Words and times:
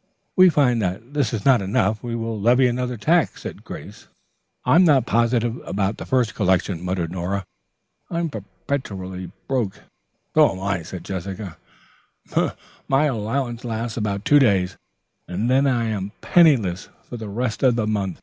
"If 0.00 0.08
we 0.36 0.48
find 0.48 0.80
that 0.80 1.12
this 1.12 1.34
is 1.34 1.44
not 1.44 1.60
enough, 1.60 2.02
we 2.02 2.14
will 2.14 2.40
levy 2.40 2.66
another 2.68 2.96
tax," 2.96 3.42
Grace 3.64 3.74
announced. 3.74 4.08
"I'm 4.64 4.84
not 4.86 5.04
positive 5.04 5.60
about 5.66 5.98
the 5.98 6.06
first 6.06 6.34
collection," 6.34 6.82
muttered 6.82 7.12
Nora. 7.12 7.44
"I'm 8.10 8.30
perpetually 8.30 9.30
broke." 9.46 9.80
"So 10.32 10.52
am 10.52 10.60
I," 10.60 10.84
said 10.84 11.04
Jessica. 11.04 11.58
"My 12.88 13.04
allowance 13.04 13.62
lasts 13.62 13.98
about 13.98 14.24
two 14.24 14.38
days, 14.38 14.78
and 15.28 15.50
then 15.50 15.66
I 15.66 15.84
am 15.90 16.12
penniless 16.22 16.88
for 17.02 17.18
the 17.18 17.28
rest 17.28 17.62
of 17.62 17.76
the 17.76 17.86
month." 17.86 18.22